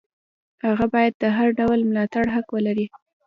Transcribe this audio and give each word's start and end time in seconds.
هغه 0.67 0.85
باید 0.93 1.13
د 1.17 1.23
هر 1.37 1.47
ډول 1.59 1.79
ملاتړ 1.89 2.25
حق 2.35 2.47
ولري. 2.55 2.85